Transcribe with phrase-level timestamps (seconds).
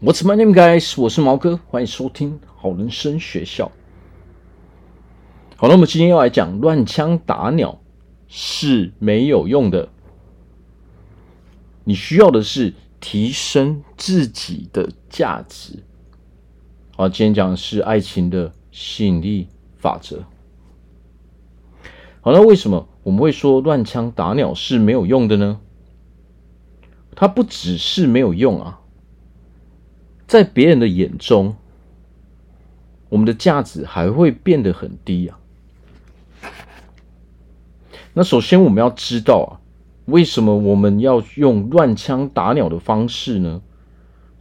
[0.00, 0.94] What's my name, guys？
[0.96, 3.72] 我是毛哥，欢迎收听好人生学校。
[5.56, 7.80] 好了，那么今天要来讲乱枪打鸟
[8.28, 9.88] 是没有用的。
[11.82, 15.82] 你需要的是提升自己的价值。
[16.96, 20.22] 好，今天讲的是爱情的吸引力法则。
[22.20, 25.58] 好，那为什么我们会说乱枪打鸟是没有用的呢？
[27.16, 28.78] 它不只是没有用啊。
[30.28, 31.56] 在别人的眼中，
[33.08, 35.40] 我们的价值还会变得很低啊。
[38.12, 39.56] 那首先我们要知道啊，
[40.04, 43.62] 为什么我们要用乱枪打鸟的方式呢？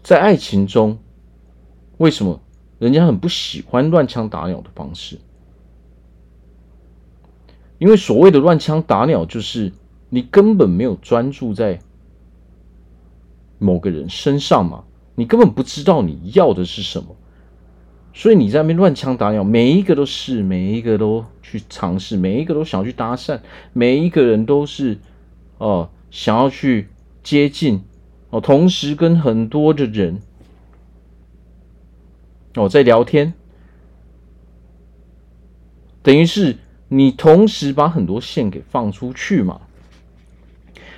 [0.03, 0.99] 在爱情中，
[1.97, 2.41] 为什么
[2.79, 5.17] 人家很不喜欢乱枪打鸟的方式？
[7.77, 9.71] 因为所谓的乱枪打鸟，就是
[10.09, 11.79] 你根本没有专注在
[13.57, 14.83] 某个人身上嘛。
[15.19, 17.15] 你根本不知道你要的是什么，
[18.13, 23.39] 所以你在那边乱枪打鸟，每一个都是，每一个都去尝试，每一个都想要去搭讪，
[23.73, 24.99] 每一个人都是
[25.57, 26.89] 哦、想要去
[27.23, 27.81] 接近
[28.29, 30.21] 哦，同时跟很多的人
[32.53, 33.33] 哦在聊天，
[36.03, 36.57] 等于是
[36.89, 39.61] 你同时把很多线给放出去嘛。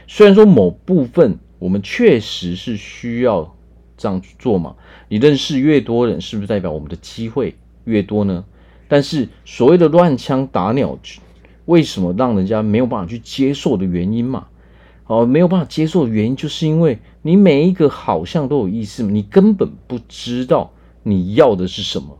[0.08, 3.56] 虽然说某部分我们确实是需要。
[4.00, 4.76] 这样去做嘛？
[5.10, 8.44] 你认识越多人，是不是代表我们的机会越多呢？
[8.88, 10.98] 但是所谓的乱枪打鸟，
[11.66, 14.48] 为什么让人家没有办法去接受的原因嘛？
[15.06, 20.72] 哦，没有办法接受的原因，就是因为你每一个好像都有意思，你根本不知道
[21.04, 22.18] 你要的是什么。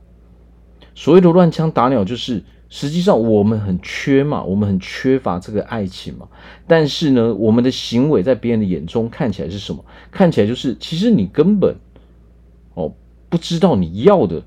[0.94, 2.44] 所谓的乱枪打鸟，就是。
[2.70, 6.28] 实际上我们很缺嘛，我们很缺乏这个爱情嘛。
[6.68, 9.84] 但是呢，我们的行为在别人的眼中看起来是什么？
[10.12, 11.76] 看起来就是，其实你根本
[12.76, 12.94] 哦
[13.28, 14.44] 不知道你要的，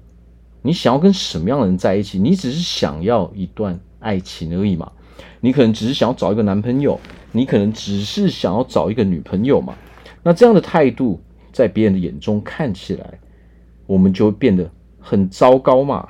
[0.63, 2.19] 你想要跟什么样的人在一起？
[2.19, 4.93] 你只是想要一段爱情而已嘛。
[5.41, 7.01] 你可能只是想要找一个男朋友，
[7.33, 9.75] 你可能只是想要找一个女朋友嘛。
[10.23, 11.21] 那这样的态度
[11.53, 13.19] 在别人的眼中看起来，
[13.87, 16.09] 我们就会变得很糟糕嘛。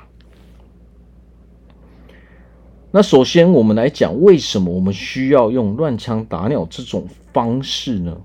[2.95, 8.21] 那首先，我们来讲为什么我们需要用乱枪打鸟这种方式呢？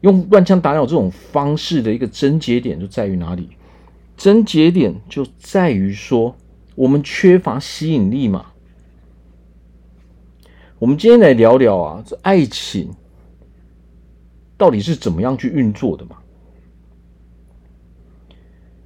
[0.00, 3.48] 用乱枪打鸟这种方式的一个症结点就在于哪里？
[4.16, 6.34] 症结点就在于说，
[6.74, 8.46] 我们缺乏吸引力嘛。
[10.80, 12.90] 我们今天来聊聊啊，这爱情
[14.56, 16.16] 到底是怎么样去运作的嘛？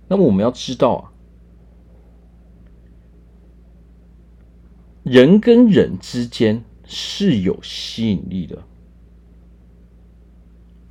[0.08, 1.16] 那么我们要知道啊。
[5.06, 8.65] 人跟人之间是有吸引力的，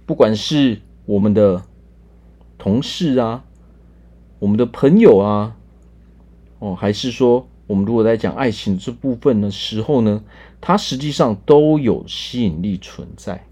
[0.06, 1.66] 不管是我们的
[2.58, 3.44] 同事啊，
[4.40, 5.58] 我们的朋友啊，
[6.60, 10.24] 哦，还是说我们如果在讲爱情这部分的时候呢，
[10.62, 13.46] 它实际上都有吸引力存在。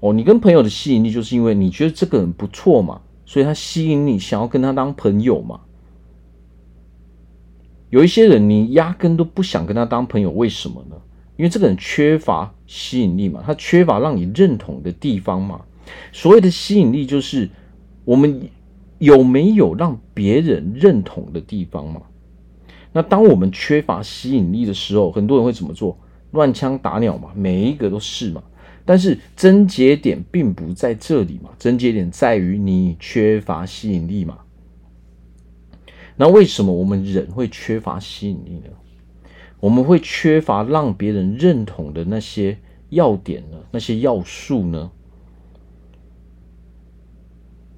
[0.00, 5.60] 哦，你跟朋友的吸引力，就是因为你觉得这个人不错嘛，所以他吸引你，想要跟他当朋友嘛。
[7.90, 10.96] 有一些人，你压根都不想跟他当朋友，为什么呢？
[11.36, 15.60] 因为这个人缺乏吸引力嘛，他缺乏让你认同的地方嘛。
[16.12, 17.48] 所谓的吸引力，就是
[18.04, 18.48] 我们
[18.98, 22.00] 有没有让别人认同的地方嘛。
[22.92, 25.96] 那当我们缺乏吸引力的时候，很多人会怎么做？
[26.32, 28.42] 乱枪打鸟嘛，每一个都是嘛。
[28.84, 34.38] 但是症结点并不在这里嘛，症结点在于你缺乏吸引力嘛。
[36.16, 38.70] 那为什么我们人会缺乏吸引力呢？
[39.60, 42.58] 我们会缺乏让别人认同的那些
[42.90, 43.58] 要点呢？
[43.70, 44.90] 那些要素呢？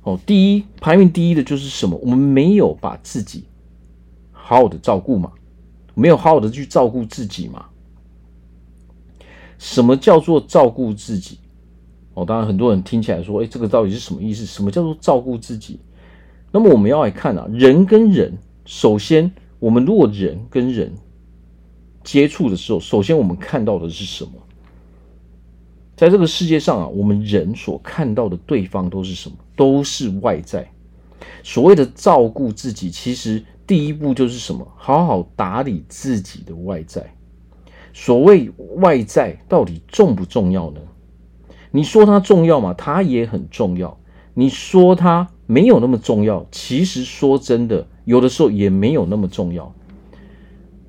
[0.03, 1.97] 哦，第一，排名第一的就是什么？
[2.03, 3.45] 我们没有把自己
[4.33, 5.33] 好好的照顾嘛，
[5.95, 7.67] 没有好好的去照顾自己嘛。
[9.59, 11.39] 什么叫做照顾自己？
[12.15, 14.47] 哦，当然很多人听起来说，哎，这个到底是什么意思？
[14.47, 15.81] 什么叫做照顾自己？
[16.51, 20.93] 那么我们要来看啊，人跟人，首先，我们如果人跟人
[22.03, 24.33] 接触的时候，首先我们看到的是什么？
[25.97, 29.37] 在这个世界上啊，我们人所看到的对方都是什么？
[29.57, 30.67] 都是外在。
[31.43, 34.67] 所谓的照顾自己，其实第一步就是什么？
[34.77, 37.05] 好好打理自己的外在。
[37.93, 40.81] 所谓外在到底重不重要呢？
[41.73, 42.73] 你说它重要吗？
[42.73, 43.99] 它也很重要。
[44.35, 49.75] 你说它没有那么重要，其实说真的，有的时候也没有那么重要。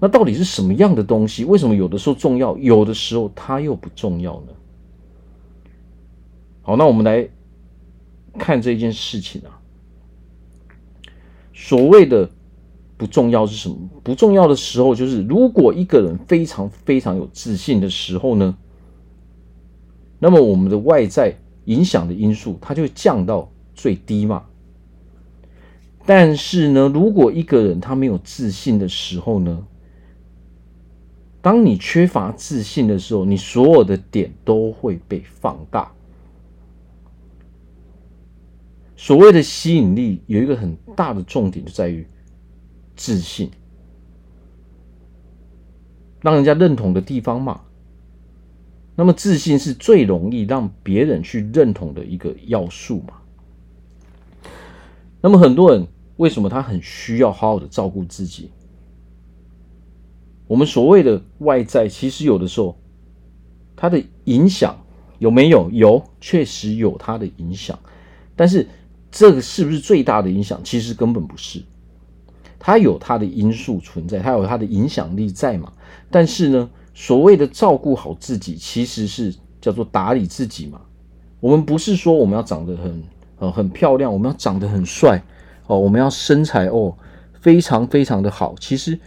[0.01, 1.45] 那到底是什么样的东西？
[1.45, 4.53] 为什么有的时候重要，有的时候它又不重要呢？
[6.61, 7.29] 好，那我们来
[8.37, 9.55] 看这件事情啊。
[11.53, 12.29] 所谓的
[12.97, 13.77] 不重要是什么？
[14.03, 18.57] 不重要的时候，就是如果一个人非常非常有自信的时候呢，
[20.19, 21.33] 那么我们的外在
[21.63, 24.45] 影响的因素，它就会降到最低嘛。
[26.05, 29.65] 但是呢，如果一个人他没有自信的时候呢，
[31.41, 35.91] 当你缺乏自信的时候，你所有的点都会被放大。
[38.97, 42.05] 所谓的吸引力有一个很大的重点，就在于
[42.95, 43.49] 自信，
[46.21, 47.61] 让人家认同的地方嘛。
[48.95, 53.18] 那么自信是最容易让别人去认同的一个要素嘛。
[55.21, 55.87] 那么很多人
[56.17, 58.49] 为什么他很需要好好的照顾自己？
[60.47, 62.77] 我们所谓的外在，其实有的时候
[63.75, 64.77] 它的影响
[65.19, 65.69] 有没有？
[65.71, 67.77] 有，确实有它的影响，
[68.35, 68.67] 但是。
[69.11, 70.61] 这个是不是最大的影响？
[70.63, 71.63] 其实根本不是，
[72.59, 75.73] 它有它的因素存在，它有它的影响力在嘛。
[76.11, 80.79] 但是呢，所谓的照顾好自己，其实是叫做打理自己嘛。
[81.39, 83.01] 我们不是说我们要长得很
[83.39, 85.23] 呃很漂亮，我们要长得很帅
[85.67, 86.95] 哦，我们要身材哦
[87.41, 88.53] 非常非常的好。
[88.59, 88.99] 其实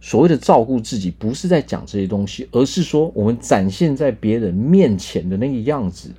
[0.00, 6.10] 所谓的照顾自己，不是在讲这些东西，而是说我们展现在别人面前的那个样子。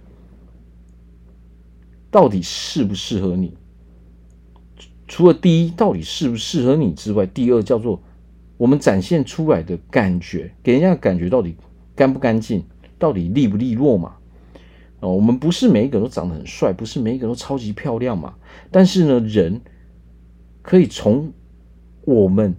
[2.09, 3.53] 到底适不适合你？
[5.07, 8.01] 除了第一，到底适不适合你之外，第二叫做
[8.57, 11.55] 我们展现出来的感觉，给人家感觉到底
[11.95, 12.63] 干不干净，
[12.97, 14.16] 到底利不利落嘛？
[14.99, 18.33] 哦，我们不是每一个都长得很帅，不是每一个都超级漂亮嘛。
[18.71, 19.61] 但是呢，人
[20.61, 21.31] 可以从
[22.03, 22.55] 我们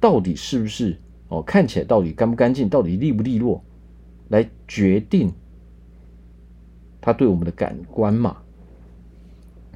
[0.00, 0.98] 到底是不是
[1.28, 3.62] 哦，看起来到底干不干净，到底利不利落，
[4.28, 5.32] 来决定
[7.00, 8.38] 他对我们的感官嘛。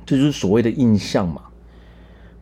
[0.07, 1.43] 这就是所谓的印象嘛。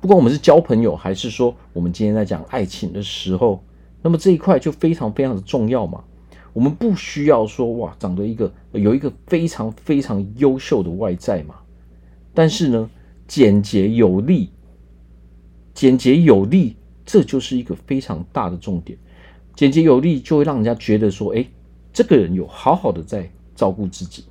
[0.00, 3.64] 不管我们是交朋友，还是说我们今天在讲爱情的时候，
[4.02, 6.04] 那么这一块就非常非常的重要嘛。
[6.54, 11.56] 我们不需要说哇，长得一个有一个非常非常优秀的外在嘛。
[12.32, 12.88] 但是呢，
[13.28, 14.48] 简洁有力，
[15.74, 18.98] 简洁有力，这就是一个非常大的重点。
[19.54, 21.44] 简洁有力就会让人家觉得说，哎，
[21.92, 24.24] 这个人有好好的在照顾自己。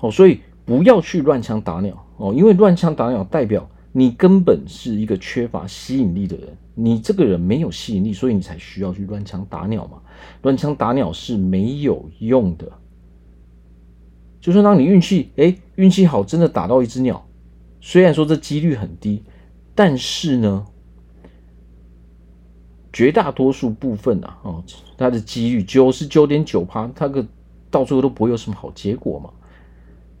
[0.00, 0.40] 哦，所以。
[0.66, 10.02] 不要去乱枪打鸟哦，因为乱枪打鸟代表你根本是一个缺乏吸引力的人，你这个人没有吸引力，所以你才需要去乱枪打鸟嘛。
[10.42, 12.72] 乱枪打鸟是没有用的，
[14.40, 17.24] 就算当你运气哎运气好，真的打到一只鸟，
[17.80, 19.22] 虽然说这几率很低，
[19.76, 20.66] 但是呢，
[22.92, 24.64] 绝大多数部分啊，哦，
[24.98, 27.24] 它的几率九十九点九趴，它个
[27.70, 29.30] 到最后都不会有什么好结果嘛。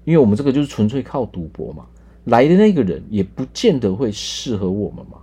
[0.04, 1.86] 因为我们这个就是纯粹靠赌博嘛，
[2.24, 5.18] 来的那个人也不见得会适合我们嘛。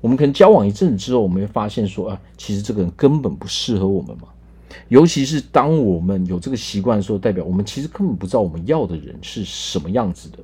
[0.00, 4.28] 我们可能交往一阵子之后，我们会发现说啊，其实这个人根本不适合我们嘛。
[4.88, 10.38] 尤其是当我们有这个习惯的时候，代表我们其实根本不知道我们要的人是什么样子的。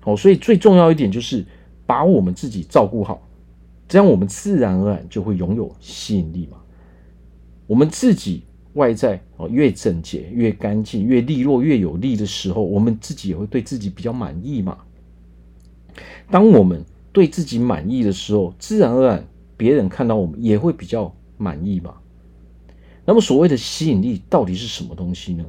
[0.00, 1.44] 好，所以最重要一点就是
[1.86, 3.20] 把我们自己照顾好，
[3.88, 6.58] 这样我们自然而然就会拥有吸引力嘛。
[7.66, 8.44] 我们自己。
[8.74, 14.78] 外在哦，越整洁、越干净、越利落、越有力的时候，我们自己也会对自己比较满意嘛。
[16.30, 19.26] 当我们对自己满意的时候，自然而然
[19.56, 21.94] 别人看到我们也会比较满意嘛。
[23.04, 25.44] 那么所谓的吸引力到底是什么东西呢？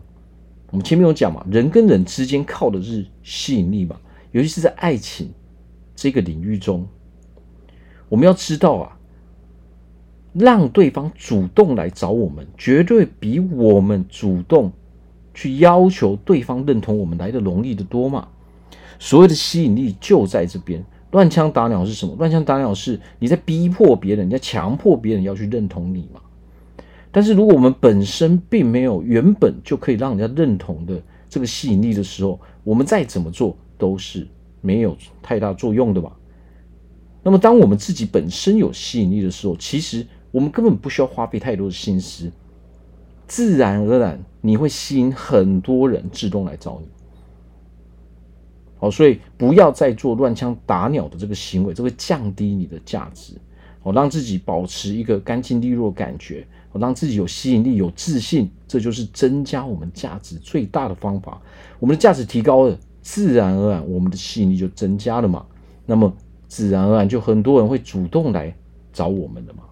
[0.72, 4.00] 我们前面有讲嘛，人跟人之间靠的是吸引力嘛，
[4.32, 5.30] 尤其是在爱情
[5.96, 6.88] 这个领域中，
[8.08, 8.99] 我们要知道啊。
[10.34, 14.72] 让对方主动来找我们，绝对比我们主动
[15.34, 18.28] 去要求对方认同我们来的容易得多嘛。
[19.00, 20.84] 所谓的吸引力就在这边。
[21.12, 22.16] 乱枪打鸟是什么？
[22.20, 26.22] 乱枪打鸟是你在逼迫别人，你在强迫别人要去认同你嘛。
[27.12, 34.28] 但是如果我们本身并没有原本就可以让人家认同的这个吸引力的时候，我们再怎么做都是
[34.62, 36.12] 没有太大作用的嘛。
[37.24, 40.06] 那么当我们自己本身有吸引力的时候，其实。
[40.32, 42.32] 我们根本不需要花费太多的心思，
[43.28, 46.88] 自然而然你会吸引很多人自动来找你。
[48.78, 53.34] 好，所以不要再做乱枪打鸟的这个行为，这会降低你的价值。
[53.82, 61.42] 好，让自己保持一个干净利落的感觉，好，让自己有吸引力、有自信，这就是增加我们价值最大的方法。
[61.80, 65.46] 我们的价值提高了，自然而然我们的吸引力就增加了嘛。
[65.86, 66.14] 那么
[66.48, 68.54] 自然而然就很多人会主动来
[68.94, 69.64] 找我们的嘛。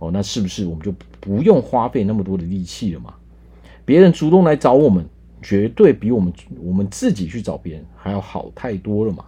[0.00, 3.14] 哦，那是不是我们就不用花费那么多的力气了嘛？
[3.84, 5.04] 别人主动来找我们，
[5.40, 9.24] 绝对比我们我们自己去找别人还要好太多了嘛。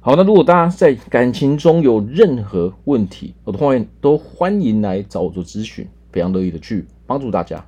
[0.00, 7.64] 好，那如果大家在感情中有任何问题，我都欢迎都欢迎来找我做咨询，非常乐意的去帮助大家。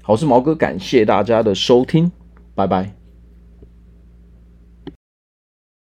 [0.00, 2.10] 好，我是毛哥，感谢大家的收听，
[2.54, 2.95] 拜拜。